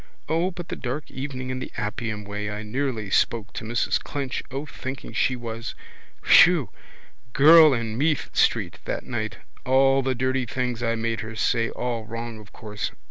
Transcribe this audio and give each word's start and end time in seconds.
O 0.27 0.49
but 0.49 0.69
the 0.69 0.75
dark 0.75 1.11
evening 1.11 1.51
in 1.51 1.59
the 1.59 1.71
Appian 1.77 2.23
way 2.23 2.49
I 2.49 2.63
nearly 2.63 3.11
spoke 3.11 3.53
to 3.53 3.63
Mrs 3.63 4.01
Clinch 4.01 4.41
O 4.49 4.65
thinking 4.65 5.13
she 5.13 5.35
was. 5.35 5.75
Whew! 6.25 6.71
Girl 7.33 7.71
in 7.75 7.95
Meath 7.99 8.35
street 8.35 8.79
that 8.85 9.05
night. 9.05 9.37
All 9.63 10.01
the 10.01 10.15
dirty 10.15 10.47
things 10.47 10.81
I 10.81 10.95
made 10.95 11.19
her 11.19 11.35
say. 11.35 11.69
All 11.69 12.05
wrong 12.05 12.39
of 12.39 12.51
course. 12.51 12.89